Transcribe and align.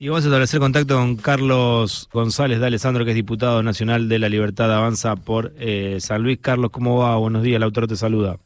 Y 0.00 0.06
vamos 0.06 0.24
a 0.24 0.28
establecer 0.28 0.60
contacto 0.60 0.94
con 0.94 1.16
Carlos 1.16 2.08
González 2.12 2.60
de 2.60 2.66
Alessandro, 2.68 3.04
que 3.04 3.10
es 3.10 3.16
diputado 3.16 3.64
nacional 3.64 4.08
de 4.08 4.20
la 4.20 4.28
Libertad 4.28 4.72
Avanza 4.72 5.16
por 5.16 5.50
eh, 5.58 5.96
San 5.98 6.22
Luis. 6.22 6.38
Carlos, 6.38 6.70
¿cómo 6.70 6.98
va? 6.98 7.16
Buenos 7.16 7.42
días, 7.42 7.56
el 7.56 7.64
autor 7.64 7.88
te 7.88 7.96
saluda. 7.96 8.36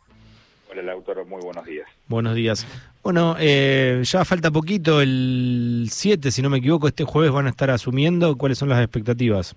Hola, 0.71 0.81
el 0.81 0.89
autor, 0.89 1.27
muy 1.27 1.43
buenos 1.43 1.67
días. 1.67 1.87
Buenos 2.09 2.35
días. 2.35 2.67
Bueno, 3.03 3.37
eh, 3.39 4.01
ya 4.03 4.25
falta 4.25 4.51
poquito, 4.51 5.03
el 5.03 5.89
7, 5.91 6.31
si 6.31 6.41
no 6.41 6.49
me 6.49 6.57
equivoco, 6.57 6.89
este 6.89 7.05
jueves 7.05 7.33
van 7.33 7.45
a 7.45 7.51
estar 7.51 7.69
asumiendo. 7.71 8.35
¿Cuáles 8.39 8.57
son 8.57 8.71
las 8.71 8.81
expectativas? 8.81 9.55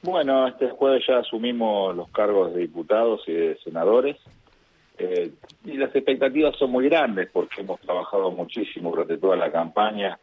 Bueno, 0.00 0.48
este 0.48 0.70
jueves 0.70 1.04
ya 1.06 1.18
asumimos 1.18 1.94
los 1.94 2.08
cargos 2.12 2.54
de 2.54 2.60
diputados 2.60 3.20
y 3.26 3.32
de 3.32 3.58
senadores. 3.62 4.16
Eh, 4.96 5.32
y 5.66 5.74
las 5.74 5.94
expectativas 5.94 6.56
son 6.56 6.70
muy 6.70 6.88
grandes 6.88 7.28
porque 7.30 7.60
hemos 7.60 7.78
trabajado 7.80 8.30
muchísimo 8.30 8.88
durante 8.88 9.18
toda 9.18 9.36
la 9.36 9.52
campaña 9.52 10.18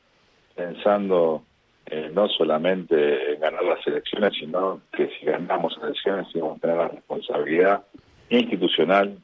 pensando 0.55 1.43
eh, 1.85 2.09
no 2.13 2.27
solamente 2.29 3.33
en 3.33 3.39
ganar 3.39 3.63
las 3.63 3.85
elecciones, 3.85 4.33
sino 4.39 4.81
que 4.91 5.07
si 5.09 5.25
ganamos 5.25 5.77
elecciones 5.83 6.27
vamos 6.33 6.57
a 6.57 6.61
tener 6.61 6.77
la 6.77 6.87
responsabilidad 6.87 7.83
institucional 8.29 9.17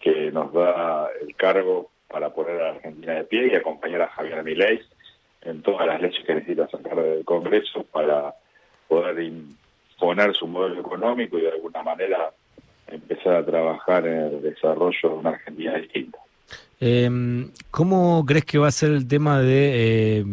que 0.00 0.32
nos 0.32 0.52
da 0.52 1.08
el 1.20 1.36
cargo 1.36 1.90
para 2.08 2.30
poner 2.30 2.60
a 2.60 2.64
la 2.64 2.70
Argentina 2.70 3.14
de 3.14 3.24
pie 3.24 3.52
y 3.52 3.54
acompañar 3.54 4.02
a 4.02 4.08
Javier 4.08 4.42
Milei 4.42 4.80
en 5.42 5.62
todas 5.62 5.86
las 5.86 6.00
leyes 6.00 6.24
que 6.24 6.34
necesita 6.34 6.68
sacar 6.68 6.96
del 6.96 7.24
Congreso 7.24 7.84
para 7.84 8.34
poder 8.88 9.20
imponer 9.22 10.34
su 10.34 10.46
modelo 10.46 10.80
económico 10.80 11.38
y 11.38 11.42
de 11.42 11.52
alguna 11.52 11.82
manera 11.82 12.32
empezar 12.88 13.36
a 13.36 13.46
trabajar 13.46 14.06
en 14.06 14.18
el 14.18 14.42
desarrollo 14.42 15.08
de 15.08 15.14
una 15.14 15.30
Argentina 15.30 15.74
distinta. 15.74 16.18
Eh, 16.80 17.10
¿Cómo 17.70 18.24
crees 18.26 18.44
que 18.44 18.58
va 18.58 18.68
a 18.68 18.72
ser 18.72 18.92
el 18.92 19.06
tema 19.06 19.40
de 19.40 20.20
eh, 20.20 20.24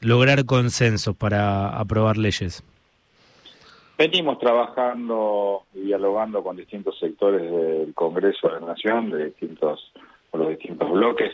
lograr 0.00 0.44
consensos 0.44 1.16
para 1.16 1.68
aprobar 1.70 2.16
leyes? 2.16 2.62
Venimos 3.98 4.38
trabajando 4.38 5.64
y 5.74 5.80
dialogando 5.80 6.44
con 6.44 6.56
distintos 6.56 6.96
sectores 7.00 7.42
del 7.50 7.92
Congreso 7.94 8.46
de 8.48 8.60
la 8.60 8.66
Nación, 8.68 9.10
de 9.10 9.24
distintos, 9.24 9.92
con 10.30 10.42
los 10.42 10.50
distintos 10.50 10.88
bloques, 10.88 11.32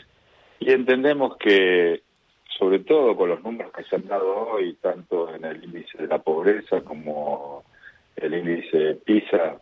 y 0.61 0.73
entendemos 0.73 1.37
que, 1.37 2.01
sobre 2.59 2.79
todo 2.79 3.15
con 3.17 3.29
los 3.29 3.45
números 3.45 3.71
que 3.71 3.85
se 3.85 3.97
han 3.97 4.09
dado 4.09 4.49
hoy, 4.49 4.79
tanto 4.81 5.35
en 5.35 5.45
el 5.45 5.63
índice 5.63 5.99
de 5.99 6.07
la 6.07 6.21
pobreza 6.21 6.81
como 6.81 7.65
el 8.17 8.33
índice 8.33 8.95
PISA, 9.05 9.61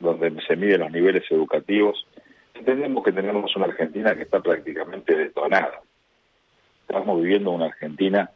donde 0.00 0.34
se 0.48 0.56
miden 0.56 0.80
los 0.80 0.90
niveles 0.90 1.22
educativos, 1.30 2.04
entendemos 2.60 3.02
que 3.02 3.12
tenemos 3.12 3.54
una 3.56 3.66
Argentina 3.66 4.14
que 4.14 4.22
está 4.22 4.40
prácticamente 4.40 5.16
detonada. 5.16 5.80
Estamos 6.88 7.20
viviendo 7.20 7.50
una 7.50 7.66
Argentina 7.66 8.30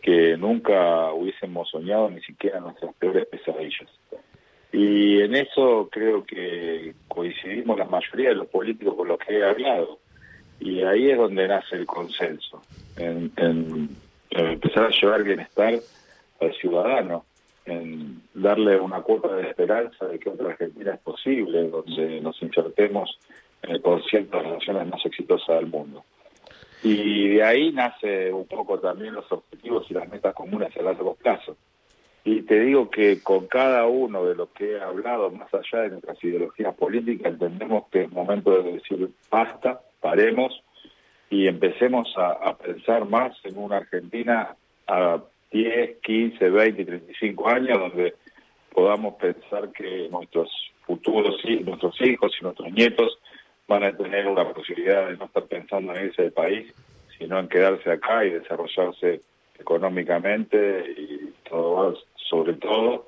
que 0.00 0.36
nunca 0.36 1.12
hubiésemos 1.12 1.68
soñado 1.68 2.10
ni 2.10 2.20
siquiera 2.22 2.60
nuestras 2.60 2.94
peores 2.94 3.26
pesadillas. 3.26 3.88
Y 4.72 5.20
en 5.20 5.34
eso 5.34 5.88
creo 5.90 6.24
que 6.24 6.94
coincidimos 7.08 7.78
la 7.78 7.86
mayoría 7.86 8.30
de 8.30 8.36
los 8.36 8.48
políticos 8.48 8.94
con 8.94 9.08
los 9.08 9.18
que 9.18 9.38
he 9.38 9.44
hablado. 9.44 9.98
Y 10.60 10.82
ahí 10.82 11.10
es 11.10 11.18
donde 11.18 11.46
nace 11.46 11.76
el 11.76 11.86
consenso, 11.86 12.62
en, 12.96 13.32
en 13.36 13.96
empezar 14.30 14.86
a 14.86 14.90
llevar 14.90 15.22
bienestar 15.22 15.74
al 16.40 16.54
ciudadano, 16.54 17.24
en 17.64 18.22
darle 18.34 18.78
una 18.80 19.00
cuota 19.02 19.34
de 19.36 19.48
esperanza 19.48 20.06
de 20.06 20.18
que 20.18 20.30
otra 20.30 20.50
Argentina 20.50 20.94
es 20.94 21.00
posible, 21.00 21.68
donde 21.68 22.20
nos 22.20 22.40
insertemos 22.42 23.18
en 23.62 23.70
el 23.70 23.82
concierto 23.82 24.42
naciones 24.42 24.86
más 24.88 25.04
exitosas 25.04 25.56
del 25.56 25.66
mundo. 25.66 26.04
Y 26.82 27.28
de 27.28 27.42
ahí 27.42 27.72
nace 27.72 28.32
un 28.32 28.46
poco 28.46 28.78
también 28.78 29.14
los 29.14 29.30
objetivos 29.32 29.86
y 29.90 29.94
las 29.94 30.08
metas 30.08 30.34
comunes 30.34 30.76
a 30.76 30.82
largo 30.82 31.14
plazo. 31.14 31.56
Y 32.24 32.42
te 32.42 32.60
digo 32.60 32.90
que 32.90 33.22
con 33.22 33.46
cada 33.46 33.86
uno 33.86 34.24
de 34.24 34.34
los 34.34 34.50
que 34.50 34.72
he 34.72 34.80
hablado, 34.80 35.30
más 35.30 35.52
allá 35.54 35.82
de 35.82 35.90
nuestras 35.90 36.22
ideologías 36.22 36.74
políticas, 36.74 37.32
entendemos 37.32 37.84
que 37.90 38.02
es 38.02 38.12
momento 38.12 38.62
de 38.62 38.72
decir 38.72 39.08
basta, 39.30 39.80
paremos 40.00 40.62
y 41.30 41.46
empecemos 41.46 42.12
a, 42.16 42.32
a 42.32 42.56
pensar 42.56 43.08
más 43.08 43.36
en 43.44 43.58
una 43.58 43.78
Argentina 43.78 44.54
a 44.86 45.22
10, 45.50 45.98
15, 46.02 46.50
20, 46.50 46.84
35 46.84 47.48
años, 47.48 47.78
donde 47.78 48.14
podamos 48.72 49.14
pensar 49.14 49.72
que 49.72 50.08
nuestros 50.10 50.50
futuros, 50.86 51.36
nuestros 51.64 52.00
hijos 52.00 52.32
y 52.40 52.44
nuestros 52.44 52.72
nietos 52.72 53.18
van 53.68 53.84
a 53.84 53.96
tener 53.96 54.26
una 54.26 54.50
posibilidad 54.52 55.08
de 55.08 55.16
no 55.16 55.26
estar 55.26 55.44
pensando 55.44 55.94
en 55.94 56.06
irse 56.06 56.22
del 56.22 56.32
país, 56.32 56.74
sino 57.18 57.38
en 57.38 57.48
quedarse 57.48 57.90
acá 57.90 58.24
y 58.24 58.30
desarrollarse 58.30 59.20
económicamente 59.58 60.84
y 60.96 61.34
todo, 61.48 61.94
sobre 62.16 62.54
todo 62.54 63.06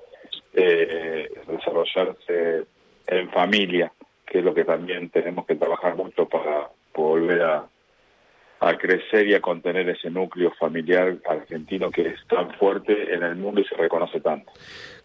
eh, 0.52 1.28
desarrollarse 1.46 2.64
en 3.06 3.30
familia, 3.30 3.90
que 4.26 4.38
es 4.38 4.44
lo 4.44 4.54
que 4.54 4.64
también 4.64 5.08
tenemos 5.10 5.46
que 5.46 5.56
trabajar 5.56 5.96
mucho 5.96 6.28
para 6.28 6.68
volver 6.94 7.42
a, 7.42 7.66
a 8.60 8.76
crecer 8.76 9.26
y 9.26 9.34
a 9.34 9.40
contener 9.40 9.88
ese 9.88 10.10
núcleo 10.10 10.52
familiar 10.58 11.16
argentino 11.28 11.90
que 11.90 12.02
es 12.02 12.26
tan 12.28 12.52
fuerte 12.58 13.14
en 13.14 13.22
el 13.22 13.36
mundo 13.36 13.62
y 13.62 13.64
se 13.64 13.74
reconoce 13.74 14.20
tanto. 14.20 14.52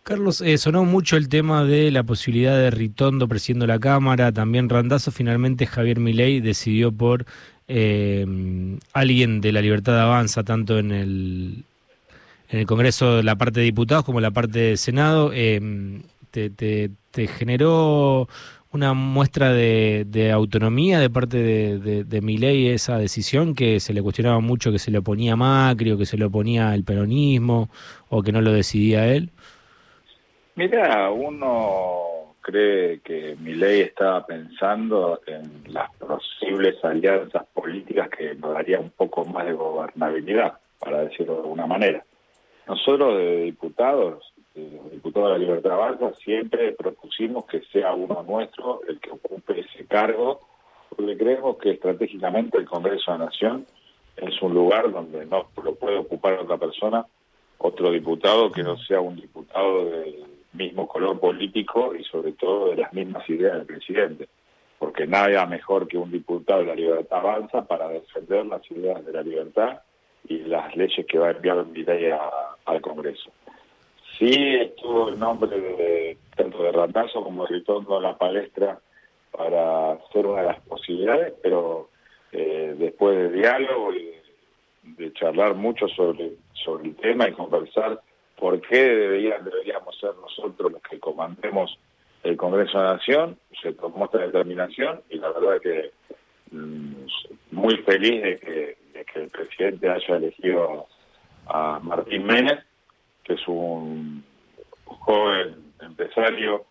Carlos, 0.03 0.41
eh, 0.41 0.57
sonó 0.57 0.83
mucho 0.83 1.17
el 1.17 1.29
tema 1.29 1.63
de 1.63 1.89
la 1.89 2.03
posibilidad 2.03 2.55
de 2.57 2.69
Ritondo 2.69 3.27
presidiendo 3.27 3.65
la 3.65 3.79
Cámara, 3.79 4.31
también 4.31 4.69
Randazo, 4.69 5.11
finalmente 5.11 5.65
Javier 5.65 5.99
Milei 5.99 6.41
decidió 6.41 6.91
por 6.91 7.25
eh, 7.67 8.25
alguien 8.93 9.41
de 9.41 9.51
la 9.51 9.61
Libertad 9.61 9.99
Avanza, 9.99 10.43
tanto 10.43 10.77
en 10.77 10.91
el, 10.91 11.63
en 12.49 12.59
el 12.59 12.65
Congreso, 12.67 13.23
la 13.23 13.35
parte 13.35 13.61
de 13.61 13.65
diputados 13.65 14.05
como 14.05 14.19
la 14.21 14.31
parte 14.31 14.59
de 14.59 14.77
Senado. 14.77 15.31
Eh, 15.33 16.01
te, 16.29 16.49
te, 16.49 16.91
te, 17.11 17.27
generó 17.27 18.27
una 18.75 18.93
muestra 18.93 19.51
de, 19.53 20.31
autonomía 20.33 20.99
de 20.99 21.09
parte 21.09 21.37
de, 21.37 22.03
de, 22.03 22.21
Milei 22.21 22.67
esa 22.67 22.97
decisión 22.97 23.55
que 23.55 23.79
se 23.79 23.93
le 23.93 24.01
cuestionaba 24.01 24.39
mucho 24.41 24.71
que 24.71 24.79
se 24.79 24.91
le 24.91 24.97
oponía 24.97 25.35
Macri 25.35 25.91
o 25.91 25.97
que 25.97 26.05
se 26.05 26.17
le 26.17 26.25
oponía 26.25 26.75
el 26.75 26.83
peronismo 26.83 27.69
o 28.09 28.21
que 28.21 28.31
no 28.31 28.41
lo 28.41 28.51
decidía 28.51 29.07
él? 29.07 29.31
Mira, 30.55 31.09
uno 31.09 32.35
cree 32.41 32.99
que 32.99 33.35
mi 33.39 33.55
ley 33.55 33.81
está 33.81 34.25
pensando 34.25 35.19
en 35.25 35.73
las 35.73 35.89
posibles 35.95 36.75
alianzas 36.83 37.45
políticas 37.53 38.09
que 38.09 38.35
nos 38.35 38.53
daría 38.53 38.79
un 38.79 38.91
poco 38.91 39.25
más 39.25 39.45
de 39.45 39.53
gobernabilidad, 39.53 40.59
para 40.79 41.05
decirlo 41.05 41.33
de 41.33 41.39
alguna 41.39 41.65
manera. 41.65 42.05
Nosotros 42.67 43.17
de 43.17 43.41
diputados, 43.43 44.34
los 44.55 44.91
diputados 44.91 45.29
de 45.29 45.33
la 45.33 45.37
Libertad 45.39 45.73
Avanza, 45.73 46.13
siempre 46.15 46.71
propusimos 46.71 47.45
que 47.45 47.61
sea 47.71 47.93
uno 47.93 48.23
nuestro 48.23 48.81
el 48.87 48.99
que 48.99 49.11
ocupe 49.11 49.59
ese 49.59 49.85
cargo, 49.85 50.39
porque 50.89 51.17
creemos 51.17 51.57
que 51.57 51.71
estratégicamente 51.71 52.57
el 52.57 52.65
Congreso 52.65 53.11
de 53.11 53.19
la 53.19 53.25
Nación 53.25 53.65
es 54.15 54.41
un 54.41 54.53
lugar 54.53 54.91
donde 54.91 55.25
no 55.25 55.47
lo 55.61 55.75
puede 55.75 55.97
ocupar 55.97 56.33
otra 56.39 56.57
persona, 56.57 57.05
otro 57.57 57.91
diputado 57.91 58.51
que 58.51 58.63
no 58.63 58.77
sea 58.77 59.01
un 59.01 59.17
diputado 59.17 59.85
del 59.85 60.23
mismo 60.53 60.87
color 60.87 61.19
político 61.19 61.93
y 61.93 62.03
sobre 62.05 62.31
todo 62.33 62.69
de 62.69 62.77
las 62.77 62.93
mismas 62.93 63.29
ideas 63.29 63.57
del 63.57 63.65
presidente, 63.65 64.29
porque 64.79 65.05
nada 65.05 65.45
mejor 65.45 65.87
que 65.87 65.97
un 65.97 66.11
diputado 66.11 66.61
de 66.61 66.67
la 66.67 66.75
libertad 66.75 67.19
avanza 67.19 67.65
para 67.65 67.89
defender 67.89 68.45
las 68.45 68.69
ideas 68.71 69.05
de 69.05 69.11
la 69.11 69.21
libertad 69.21 69.79
y 70.27 70.39
las 70.39 70.75
leyes 70.75 71.05
que 71.05 71.19
va 71.19 71.27
a 71.27 71.31
enviar 71.31 71.65
ley 71.67 72.09
al 72.65 72.81
Congreso. 72.81 73.31
Sí 74.17 74.31
estuvo 74.61 75.09
el 75.09 75.19
nombre 75.19 75.59
de, 75.59 76.17
tanto 76.35 76.63
de 76.63 76.71
Randazo 76.71 77.23
como 77.23 77.45
de 77.45 77.55
Ritondo 77.55 77.97
en 77.97 78.03
la 78.03 78.17
palestra 78.17 78.79
para 79.31 79.97
ser 80.13 80.25
una 80.25 80.41
de 80.41 80.47
las 80.47 80.61
posibilidades, 80.61 81.33
pero 81.43 81.89
eh, 82.31 82.75
después 82.77 83.17
de 83.17 83.31
diálogo 83.31 83.93
y 83.93 84.11
de, 84.83 85.11
charlar 85.13 85.55
mucho 85.55 85.87
sobre, 85.89 86.31
sobre 86.53 86.89
el 86.89 86.95
tema 86.95 87.27
y 87.27 87.33
conversar 87.33 87.99
por 88.37 88.61
qué 88.61 88.83
deberían, 88.83 89.43
deberíamos 89.43 89.97
ser 89.99 90.11
nosotros 90.15 90.71
los 90.71 90.81
que 90.81 90.99
comandemos 90.99 91.77
el 92.23 92.37
Congreso 92.37 92.77
de 92.77 92.83
la 92.83 92.93
Nación, 92.93 93.37
se 93.61 93.73
tomó 93.73 94.05
esta 94.05 94.19
determinación 94.19 95.01
y 95.09 95.17
la 95.17 95.31
verdad 95.31 95.61
que 95.61 95.91
mmm, 96.51 97.05
muy 97.51 97.77
feliz 97.77 98.23
de 98.23 98.37
que, 98.37 98.77
de 98.93 99.05
que 99.05 99.19
el 99.23 99.29
presidente 99.29 99.89
haya 99.89 100.15
elegido 100.15 100.87
a 101.47 101.79
Martín 101.79 102.25
Menes, 102.25 102.63
que 103.25 103.33
es 103.33 103.47
un 103.47 104.23
joven 104.85 105.55
empresario 105.81 106.65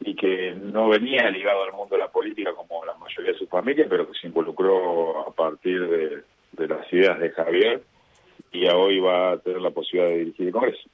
y 0.00 0.14
que 0.14 0.54
no 0.54 0.88
venía 0.88 1.28
ligado 1.30 1.64
al 1.64 1.72
mundo 1.72 1.96
de 1.96 2.02
la 2.02 2.12
política 2.12 2.52
como 2.54 2.84
la 2.84 2.94
mayoría 2.94 3.32
de 3.32 3.38
su 3.38 3.46
familia, 3.46 3.86
pero 3.88 4.06
que 4.06 4.18
se 4.18 4.26
involucró 4.26 5.26
a 5.26 5.34
partir 5.34 5.80
de, 5.88 6.68
las 6.68 6.92
ideas 6.92 7.18
de 7.18 7.30
Javier 7.30 7.82
y 8.52 8.66
hoy 8.68 9.00
va 9.00 9.32
a 9.32 9.38
tener 9.38 9.60
la 9.60 9.70
posibilidad 9.70 10.10
de 10.10 10.18
dirigir 10.18 10.46
el 10.46 10.52
Congreso. 10.52 10.88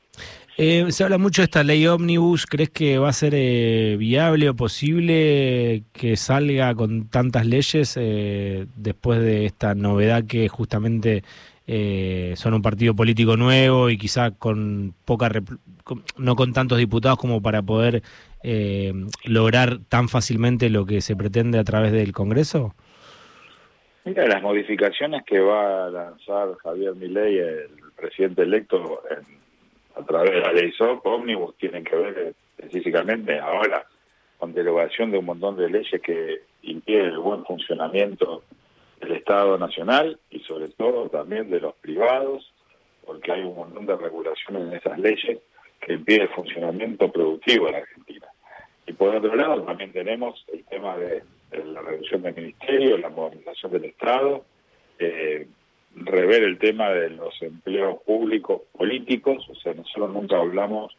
Eh, 0.58 0.90
se 0.90 1.04
habla 1.04 1.18
mucho 1.18 1.40
de 1.42 1.44
esta 1.44 1.62
ley 1.62 1.86
ómnibus, 1.86 2.46
¿crees 2.46 2.70
que 2.70 2.98
va 2.98 3.08
a 3.08 3.12
ser 3.12 3.32
eh, 3.34 3.96
viable 3.98 4.50
o 4.50 4.54
posible 4.54 5.84
que 5.92 6.16
salga 6.16 6.74
con 6.74 7.08
tantas 7.08 7.46
leyes 7.46 7.96
eh, 7.98 8.66
después 8.76 9.20
de 9.20 9.46
esta 9.46 9.74
novedad 9.74 10.24
que 10.26 10.48
justamente 10.48 11.22
eh, 11.66 12.34
son 12.36 12.54
un 12.54 12.62
partido 12.62 12.94
político 12.94 13.36
nuevo 13.36 13.90
y 13.90 13.96
quizá 13.96 14.32
con 14.32 14.94
poca, 15.04 15.30
no 16.18 16.36
con 16.36 16.52
tantos 16.52 16.78
diputados 16.78 17.18
como 17.18 17.40
para 17.40 17.62
poder 17.62 18.02
eh, 18.42 18.92
lograr 19.24 19.78
tan 19.88 20.08
fácilmente 20.08 20.70
lo 20.70 20.84
que 20.84 21.00
se 21.00 21.16
pretende 21.16 21.58
a 21.58 21.64
través 21.64 21.92
del 21.92 22.12
Congreso? 22.12 22.74
Mira, 24.04 24.26
las 24.26 24.42
modificaciones 24.42 25.22
que 25.24 25.38
va 25.38 25.86
a 25.86 25.90
lanzar 25.90 26.56
Javier 26.56 26.96
Milei, 26.96 27.38
el 27.38 27.70
presidente 27.96 28.42
electo, 28.42 29.00
a 29.96 30.04
través 30.04 30.32
de 30.32 30.40
la 30.40 30.52
ley 30.52 30.72
SOP, 30.72 31.06
ómnibus, 31.06 31.56
tienen 31.56 31.84
que 31.84 31.94
ver 31.94 32.34
específicamente 32.58 33.38
ahora 33.38 33.84
con 34.38 34.52
derogación 34.52 35.12
de 35.12 35.18
un 35.18 35.26
montón 35.26 35.56
de 35.56 35.70
leyes 35.70 36.00
que 36.02 36.40
impiden 36.62 37.06
el 37.06 37.18
buen 37.18 37.44
funcionamiento 37.44 38.42
del 39.02 39.12
Estado 39.16 39.58
Nacional 39.58 40.18
y 40.30 40.40
sobre 40.40 40.68
todo 40.68 41.08
también 41.08 41.50
de 41.50 41.60
los 41.60 41.74
privados, 41.74 42.52
porque 43.04 43.32
hay 43.32 43.42
un 43.42 43.56
montón 43.56 43.86
de 43.86 43.96
regulaciones 43.96 44.62
en 44.62 44.72
esas 44.74 44.98
leyes 44.98 45.38
que 45.80 45.94
impiden 45.94 46.22
el 46.22 46.28
funcionamiento 46.28 47.10
productivo 47.10 47.68
en 47.68 47.74
Argentina. 47.74 48.28
Y 48.86 48.92
por 48.92 49.14
otro 49.14 49.34
lado 49.34 49.62
también 49.62 49.92
tenemos 49.92 50.44
el 50.52 50.64
tema 50.64 50.96
de 50.96 51.22
la 51.52 51.82
reducción 51.82 52.22
del 52.22 52.34
ministerio, 52.34 52.96
la 52.98 53.08
modernización 53.08 53.72
del 53.72 53.84
Estado, 53.86 54.44
eh, 54.98 55.46
rever 55.94 56.44
el 56.44 56.58
tema 56.58 56.90
de 56.90 57.10
los 57.10 57.40
empleos 57.42 58.00
públicos 58.02 58.62
políticos, 58.72 59.46
o 59.50 59.54
sea, 59.56 59.74
nosotros 59.74 60.10
nunca 60.10 60.38
hablamos 60.38 60.96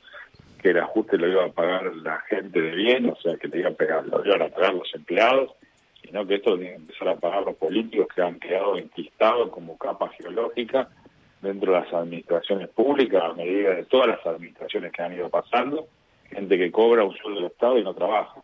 que 0.61 0.69
el 0.69 0.79
ajuste 0.79 1.17
lo 1.17 1.27
iba 1.27 1.45
a 1.45 1.51
pagar 1.51 1.93
la 1.95 2.19
gente 2.21 2.61
de 2.61 2.71
bien, 2.71 3.09
o 3.09 3.15
sea, 3.17 3.35
que 3.37 3.47
le 3.47 3.59
iban 3.59 3.73
a, 3.73 3.75
pagar, 3.75 4.07
lo 4.07 4.25
iban 4.25 4.41
a 4.43 4.49
pagar 4.49 4.73
los 4.73 4.93
empleados, 4.93 5.51
sino 6.13 6.27
que 6.27 6.35
esto 6.35 6.51
lo 6.51 6.57
tienen 6.57 6.75
que 6.75 6.81
empezar 6.83 7.09
a 7.09 7.15
pagar 7.15 7.41
los 7.43 7.55
políticos 7.55 8.05
que 8.13 8.21
han 8.21 8.39
quedado 8.39 8.77
enquistados 8.77 9.49
como 9.49 9.75
capa 9.79 10.09
geológica 10.09 10.87
dentro 11.41 11.73
de 11.73 11.79
las 11.79 11.91
administraciones 11.91 12.69
públicas 12.69 13.23
a 13.23 13.33
medida 13.33 13.73
de 13.73 13.85
todas 13.85 14.09
las 14.09 14.25
administraciones 14.27 14.91
que 14.91 15.01
han 15.01 15.13
ido 15.13 15.27
pasando, 15.31 15.87
gente 16.29 16.55
que 16.55 16.71
cobra 16.71 17.03
un 17.03 17.15
sueldo 17.15 17.39
del 17.39 17.49
Estado 17.49 17.79
y 17.79 17.83
no 17.83 17.95
trabaja 17.95 18.43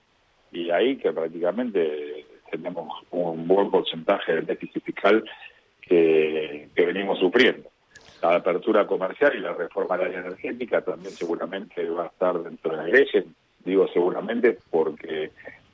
y 0.51 0.71
ahí 0.71 0.97
que 0.97 1.13
prácticamente 1.13 2.25
tenemos 2.49 2.91
un 3.11 3.47
buen 3.47 3.69
porcentaje 3.69 4.33
del 4.33 4.47
déficit 4.47 4.83
fiscal 4.83 5.23
que, 5.79 6.69
venimos 6.75 7.19
sufriendo. 7.19 7.69
La 8.23 8.33
apertura 8.33 8.87
comercial 8.87 9.35
y 9.35 9.41
la 9.41 9.53
reforma 9.53 9.95
de 9.95 10.05
área 10.05 10.21
energética 10.21 10.81
también 10.81 11.13
seguramente 11.13 11.87
va 11.87 12.05
a 12.05 12.07
estar 12.07 12.41
dentro 12.41 12.71
de 12.71 12.77
la 12.77 12.83
leyes, 12.85 13.25
digo 13.63 13.87
seguramente 13.93 14.57
porque 14.71 15.29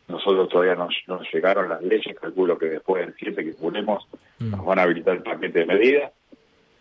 nosotros 0.07 0.49
todavía 0.49 0.75
no, 0.75 0.87
nos 1.07 1.33
llegaron 1.33 1.69
las 1.69 1.81
leyes, 1.81 2.15
calculo 2.19 2.57
que 2.57 2.67
después 2.67 3.05
del 3.05 3.15
7 3.17 3.43
que 3.43 3.53
ponemos 3.53 4.07
mm. 4.39 4.51
nos 4.51 4.65
van 4.65 4.79
a 4.79 4.83
habilitar 4.83 5.15
el 5.15 5.23
paquete 5.23 5.59
de 5.59 5.65
medidas. 5.65 6.11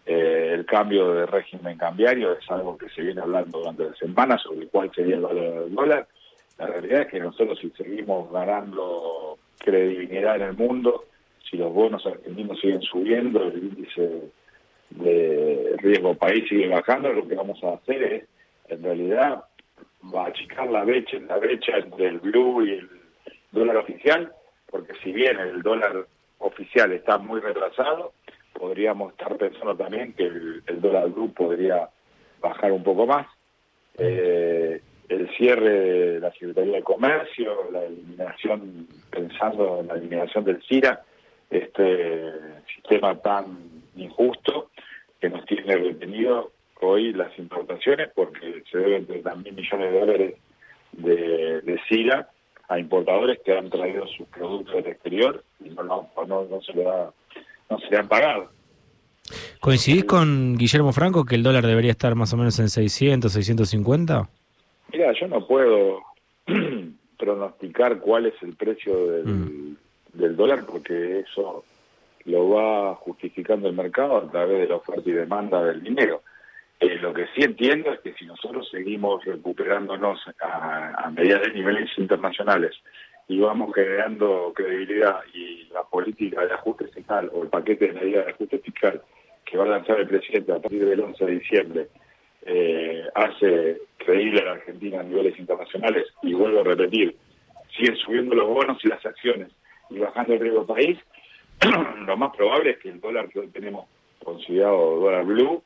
Eh, 0.07 0.51
el 0.53 0.67
cambio 0.67 1.15
de 1.15 1.27
régimen 1.27 1.79
cambiario 1.79 2.33
es 2.33 2.51
algo 2.51 2.77
que 2.77 2.91
se 2.91 3.01
viene 3.01 3.23
hablando 3.23 3.59
durante 3.59 3.85
la 3.85 3.95
semana 3.95 4.37
sobre 4.37 4.67
cuál 4.67 4.91
sería 4.95 5.17
el 5.17 5.23
valor 5.23 5.65
del 5.65 5.75
dólar 5.75 6.07
la 6.59 6.67
realidad 6.67 7.03
es 7.03 7.09
que 7.09 7.21
nosotros 7.21 7.59
si 7.59 7.71
seguimos 7.71 8.31
ganando 8.31 9.39
credibilidad 9.59 10.37
en 10.37 10.43
el 10.43 10.55
mundo, 10.55 11.07
si 11.51 11.57
los 11.57 11.73
bonos 11.73 12.07
argentinos 12.07 12.61
siguen 12.61 12.83
subiendo, 12.83 13.45
el 13.45 13.59
índice 13.59 14.31
de 14.91 15.75
riesgo 15.79 16.15
país 16.15 16.49
sigue 16.49 16.69
bajando, 16.69 17.13
lo 17.13 17.27
que 17.27 17.35
vamos 17.35 17.63
a 17.65 17.75
hacer 17.75 18.03
es, 18.03 18.25
en 18.69 18.83
realidad, 18.83 19.45
va 20.15 20.25
a 20.25 20.29
achicar 20.29 20.71
la 20.71 20.85
brecha, 20.85 21.19
la 21.29 21.39
brecha 21.39 21.77
entre 21.77 22.09
el 22.09 22.21
blue 22.21 22.65
y 22.65 22.75
el 22.75 22.89
dólar 23.55 23.79
oficial, 23.79 24.33
porque 24.71 24.93
si 25.03 25.13
bien 25.13 25.39
el 25.39 25.63
dólar 25.63 26.07
oficial 26.39 26.93
está 26.93 27.19
muy 27.19 27.41
retrasado, 27.41 28.13
podríamos 28.53 29.13
estar 29.13 29.37
pensando 29.37 29.77
también 29.77 30.13
que 30.13 30.25
el, 30.25 30.81
dólar 30.81 31.09
blue 31.11 31.33
podría 31.33 31.89
bajar 32.41 32.73
un 32.73 32.83
poco 32.83 33.07
más. 33.07 33.27
Eh, 33.99 34.81
el 35.09 35.29
cierre 35.37 35.71
de 35.71 36.21
la 36.21 36.33
Secretaría 36.33 36.77
de 36.77 36.83
Comercio, 36.83 37.71
la 37.71 37.85
eliminación, 37.85 38.89
pensando 39.11 39.81
en 39.81 39.89
la 39.89 39.95
eliminación 39.95 40.45
del 40.45 40.63
CIRA, 40.63 41.03
este 41.51 42.33
sistema 42.75 43.17
tan 43.21 43.59
injusto 43.97 44.71
que 45.21 45.29
nos 45.29 45.45
tiene 45.45 45.77
retenido 45.77 46.53
hoy 46.81 47.13
las 47.13 47.39
importaciones 47.39 48.11
porque 48.15 48.63
se 48.71 48.79
deben 48.79 49.07
de 49.07 49.23
mil 49.37 49.53
millones 49.55 49.93
de 49.93 50.01
dólares 50.01 50.35
de, 50.93 51.61
de 51.61 51.81
CIRA 51.89 52.29
a 52.69 52.79
importadores 52.79 53.39
que 53.45 53.57
han 53.57 53.71
traído 53.71 54.07
sus 54.07 54.27
productos 54.29 54.75
del 54.77 54.87
exterior 54.87 55.45
y 55.61 55.71
no, 55.71 55.83
no, 55.83 56.09
no, 56.27 56.63
se, 56.63 56.73
le 56.73 56.85
no 56.85 57.79
se 57.79 57.91
le 57.91 57.99
han 57.99 58.09
pagado. 58.09 58.49
¿Coincidís 59.61 60.05
con 60.05 60.57
Guillermo 60.57 60.93
Franco 60.93 61.25
que 61.25 61.35
el 61.35 61.43
dólar 61.43 61.67
debería 61.67 61.91
estar 61.91 62.15
más 62.15 62.33
o 62.33 62.37
menos 62.37 62.59
en 62.59 62.69
600, 62.69 63.33
650? 63.33 64.29
Mira, 64.93 65.13
yo 65.19 65.27
no 65.29 65.47
puedo 65.47 66.03
pronosticar 67.19 67.99
cuál 68.01 68.27
es 68.27 68.35
el 68.43 68.55
precio 68.55 68.93
mm. 69.25 69.77
del, 70.13 70.37
dólar 70.37 70.65
porque 70.67 71.21
eso 71.21 71.65
lo 72.27 72.51
va 72.51 72.95
justificando 72.97 73.69
el 73.69 73.75
mercado 73.75 74.19
a 74.19 74.31
través 74.31 74.61
de 74.61 74.69
la 74.69 74.77
oferta 74.77 75.09
y 75.09 75.13
demanda 75.13 75.65
del 75.65 75.83
dinero. 75.83 76.23
Eh, 76.81 76.99
lo 77.01 77.15
que 77.15 77.27
sí 77.35 77.43
entiendo 77.43 77.93
es 77.93 78.01
que 78.01 78.15
si 78.15 78.27
nosotros 78.27 78.69
seguimos 78.71 79.25
recuperándonos 79.25 80.21
a, 80.41 80.93
a 81.05 81.11
medida 81.11 81.39
de 81.39 81.53
niveles 81.53 81.91
internacionales 81.97 82.73
y 83.29 83.39
vamos 83.41 83.75
generando 83.75 84.53
credibilidad 84.55 85.21
y 85.33 85.65
la 85.73 85.83
política 85.85 86.45
de 86.45 86.53
ajuste 86.53 86.89
fiscal 86.89 87.31
o 87.33 87.45
el 87.45 87.49
paquete 87.49 87.89
de 87.89 87.93
medidas 87.95 88.27
de 88.27 88.33
ajuste 88.33 88.59
fiscal 88.59 89.03
que 89.45 89.57
va 89.57 89.65
a 89.65 89.69
lanzar 89.69 90.01
el 90.01 90.09
presidente 90.09 90.53
a 90.53 90.59
partir 90.59 90.85
del 90.85 91.01
11 91.01 91.25
de 91.25 91.33
diciembre 91.33 91.89
eh, 92.47 93.05
hace 93.15 93.81
creíble 93.97 94.41
a 94.41 94.45
la 94.45 94.53
Argentina 94.53 95.01
a 95.01 95.03
niveles 95.03 95.39
internacionales, 95.39 96.07
y 96.23 96.35
vuelvo 96.35 96.61
a 96.61 96.65
repetir, 96.65 97.17
siguen 97.75 97.97
subiendo 97.97 98.35
los 98.35 98.49
bonos 98.49 98.85
y 98.85 98.89
las 98.89 99.05
acciones 99.05 99.49
y 99.91 99.99
bajando 99.99 100.35
el 100.35 100.41
riesgo 100.41 100.67
país, 100.67 100.99
lo 102.07 102.17
más 102.17 102.37
probable 102.37 102.71
es 102.71 102.79
que 102.79 102.91
el 102.91 103.01
dólar 103.01 103.29
que 103.29 103.41
hoy 103.41 103.49
tenemos 103.49 103.87
considerado 104.23 105.01
dólar 105.01 105.25
blue 105.25 105.63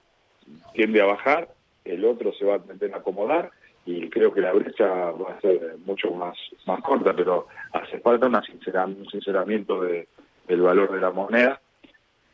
tiende 0.75 1.01
a 1.01 1.07
bajar, 1.07 1.49
el 1.85 2.05
otro 2.05 2.33
se 2.33 2.45
va 2.45 2.57
a 2.57 2.63
tener 2.63 2.95
a 2.95 2.99
acomodar 2.99 3.51
y 3.87 4.09
creo 4.11 4.33
que 4.33 4.43
la 4.43 4.53
brecha 4.53 4.87
va 4.87 5.33
a 5.33 5.41
ser 5.41 5.77
mucho 5.87 6.11
más, 6.11 6.37
más 6.67 6.83
corta, 6.83 7.15
pero 7.15 7.47
hace 7.73 7.99
falta 8.01 8.27
una 8.27 8.43
un 8.87 9.09
sinceramiento 9.11 9.81
de, 9.81 10.09
del 10.47 10.61
valor 10.61 10.93
de 10.93 11.01
la 11.01 11.11
moneda. 11.11 11.61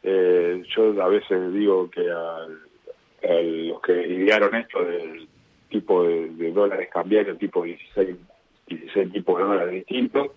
Eh, 0.02 0.62
yo 0.74 1.00
a 1.02 1.08
veces 1.08 1.52
digo 1.52 1.88
que 1.90 2.10
al 2.10 3.68
los 3.68 3.80
que 3.80 4.06
idearon 4.06 4.54
esto 4.54 4.84
del 4.84 5.28
tipo 5.68 6.04
de, 6.04 6.52
dólares 6.52 6.88
cambiarios, 6.92 7.38
tipo 7.38 7.62
16, 7.62 8.16
16 8.66 9.12
tipos 9.12 9.38
de 9.38 9.44
dólares 9.44 9.74
distintos, 9.74 10.28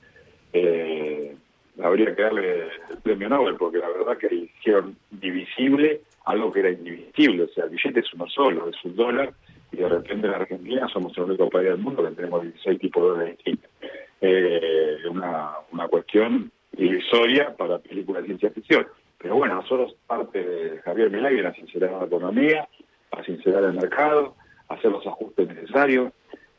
eh, 0.53 1.35
habría 1.83 2.15
que 2.15 2.21
darle 2.21 2.67
el 2.89 2.97
premio 3.03 3.29
Nobel, 3.29 3.55
porque 3.55 3.79
la 3.79 3.89
verdad 3.89 4.17
que 4.17 4.33
hicieron 4.33 4.95
divisible 5.11 6.01
algo 6.27 6.51
que 6.51 6.59
era 6.59 6.71
indivisible, 6.71 7.43
o 7.43 7.47
sea, 7.49 7.63
el 7.63 7.71
billete 7.71 8.01
es 8.01 8.13
uno 8.13 8.27
solo, 8.27 8.69
es 8.69 8.75
un 8.83 8.95
dólar, 8.95 9.33
y 9.71 9.77
de 9.77 9.89
repente 9.89 10.27
en 10.27 10.33
Argentina 10.33 10.87
somos 10.91 11.17
el 11.17 11.23
único 11.23 11.49
país 11.49 11.69
del 11.69 11.77
mundo 11.77 12.03
que 12.03 12.15
tenemos 12.15 12.43
16 12.43 12.79
tipos 12.79 13.03
de 13.03 13.09
dólares 13.09 13.37
distintos. 13.37 13.71
Eh, 14.19 14.97
una, 15.09 15.51
una 15.71 15.87
cuestión 15.87 16.51
divisoria 16.71 17.55
para 17.55 17.79
películas 17.79 18.23
de 18.23 18.27
ciencia 18.27 18.49
ficción. 18.51 18.87
Pero 19.17 19.35
bueno, 19.35 19.55
nosotros 19.55 19.95
parte 20.05 20.43
de 20.43 20.79
Javier 20.79 21.09
Milagre 21.09 21.41
la 21.41 21.53
sincerar 21.53 21.91
la 21.91 22.05
economía, 22.05 22.67
a 23.11 23.23
sincerar 23.23 23.63
el 23.63 23.73
mercado, 23.73 24.35
hacer 24.67 24.91
los 24.91 25.05
ajustes 25.07 25.47
necesarios. 25.47 26.11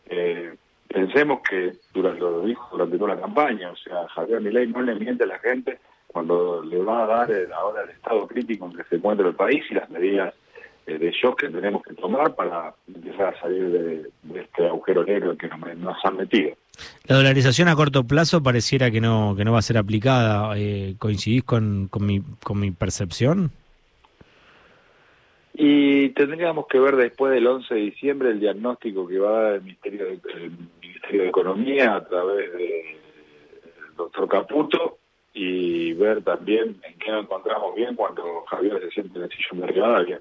Eh, 0.07 0.55
pensemos 0.89 1.41
que 1.49 1.73
durante 1.93 2.21
lo 2.21 2.43
dijo 2.43 2.69
durante 2.73 2.99
toda 2.99 3.15
la 3.15 3.21
campaña, 3.21 3.71
o 3.71 3.77
sea, 3.77 4.09
Javier 4.09 4.41
Milei 4.41 4.67
no 4.67 4.83
le 4.83 4.95
miente 4.95 5.25
a 5.25 5.29
la 5.29 5.39
gente 5.39 5.79
cuando 6.09 6.63
le 6.65 6.83
va 6.83 7.05
a 7.05 7.07
dar 7.07 7.31
ahora 7.55 7.83
el 7.85 7.91
estado 7.91 8.27
crítico 8.27 8.67
en 8.67 8.77
que 8.77 8.85
se 8.85 8.97
encuentra 8.97 9.29
el 9.29 9.35
país 9.35 9.63
y 9.71 9.75
las 9.75 9.89
medidas 9.91 10.35
eh, 10.87 10.99
de 10.99 11.11
shock 11.13 11.41
que 11.41 11.49
tenemos 11.49 11.83
que 11.83 11.95
tomar 11.95 12.35
para 12.35 12.75
empezar 12.89 13.35
a 13.35 13.41
salir 13.41 13.71
de, 13.71 14.11
este 14.41 14.67
agujero 14.67 15.05
negro 15.05 15.37
que 15.37 15.47
nos, 15.49 15.97
han 16.03 16.17
metido. 16.17 16.57
La 17.07 17.17
dolarización 17.17 17.69
a 17.69 17.77
corto 17.77 18.05
plazo 18.05 18.43
pareciera 18.43 18.91
que 18.91 19.01
no 19.01 19.35
que 19.37 19.45
no 19.45 19.53
va 19.53 19.59
a 19.59 19.63
ser 19.63 19.77
aplicada. 19.77 20.57
Eh, 20.57 20.95
¿Coincidís 20.99 21.45
con, 21.45 21.89
con, 21.89 22.07
mi, 22.07 22.23
con 22.43 22.59
mi 22.59 22.71
percepción? 22.71 23.51
Y 25.53 26.11
tendríamos 26.11 26.67
que 26.69 26.79
ver 26.79 26.97
después 26.97 27.33
del 27.33 27.47
11 27.47 27.75
de 27.75 27.81
diciembre 27.81 28.31
el 28.31 28.41
diagnóstico 28.41 29.07
que 29.07 29.19
va 29.19 29.29
a 29.29 29.43
dar 29.43 29.55
el 29.55 29.63
Ministerio 29.63 30.07
de, 30.07 30.21
Ministerio 30.81 31.23
de 31.23 31.29
Economía 31.29 31.97
a 31.97 32.05
través 32.09 32.53
del 32.53 32.83
doctor 33.97 34.29
Caputo 34.29 34.99
y 35.33 35.93
ver 35.95 36.23
también 36.23 36.81
en 36.83 36.99
qué 36.99 37.11
nos 37.11 37.25
encontramos 37.25 37.75
bien 37.75 37.95
cuando 37.95 38.45
Javier 38.49 38.81
se 38.81 38.91
siente 38.91 39.19
en 39.19 39.25
el 39.25 39.31
sillón 39.31 39.61
de 39.61 39.67
Rivadavia. 39.69 40.21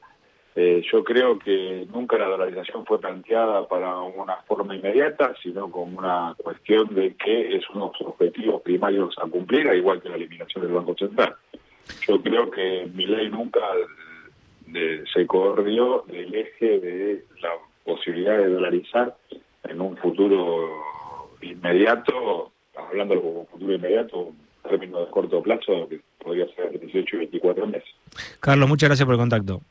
Eh, 0.55 0.81
yo 0.91 1.03
creo 1.03 1.37
que 1.37 1.87
nunca 1.93 2.17
la 2.17 2.25
dolarización 2.25 2.83
fue 2.85 2.99
planteada 2.99 3.67
para 3.67 3.99
una 3.99 4.37
forma 4.47 4.75
inmediata, 4.75 5.35
sino 5.43 5.69
como 5.69 5.99
una 5.99 6.33
cuestión 6.35 6.95
de 6.95 7.15
que 7.15 7.55
es 7.55 7.69
unos 7.69 7.91
objetivos 8.01 8.63
primarios 8.63 9.15
a 9.19 9.27
cumplir, 9.27 9.67
igual 9.67 10.01
que 10.01 10.09
la 10.09 10.15
eliminación 10.15 10.63
del 10.63 10.73
Banco 10.73 10.95
Central. 10.97 11.35
Yo 12.07 12.19
creo 12.21 12.49
que 12.49 12.89
mi 12.93 13.05
ley 13.05 13.29
nunca 13.29 13.61
se 15.13 15.27
corrió 15.27 16.03
del 16.07 16.33
eje 16.33 16.79
de 16.79 17.25
la 17.41 17.51
posibilidad 17.83 18.37
de 18.37 18.49
dolarizar 18.49 19.15
en 19.63 19.79
un 19.79 19.95
futuro 19.97 20.69
inmediato, 21.41 22.51
hablando 22.75 23.13
de 23.13 23.45
futuro 23.51 23.73
inmediato, 23.73 24.31
término 24.67 24.99
de 24.99 25.11
corto 25.11 25.41
plazo 25.41 25.87
que 25.89 26.01
podría 26.23 26.45
ser 26.55 26.79
18 26.79 27.15
y 27.15 27.19
24 27.19 27.67
meses. 27.67 27.89
Carlos, 28.39 28.69
muchas 28.69 28.89
gracias 28.89 29.05
por 29.05 29.15
el 29.15 29.19
contacto. 29.19 29.61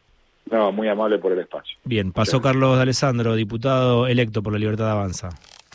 No, 0.50 0.71
muy 0.71 0.88
amable 0.88 1.19
por 1.19 1.33
el 1.33 1.41
espacio. 1.41 1.76
Bien, 1.85 2.12
pasó 2.12 2.41
Carlos 2.41 2.79
Alessandro, 2.79 3.35
diputado 3.35 4.07
electo 4.07 4.43
por 4.43 4.53
la 4.53 4.59
Libertad 4.59 4.87
de 4.87 4.91
Avanza. 4.93 5.31